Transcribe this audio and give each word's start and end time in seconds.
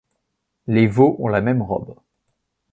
Les 0.65 0.87
veaux 0.87 1.15
ont 1.19 1.27
la 1.27 1.41
même 1.41 1.61
robe. 1.61 1.93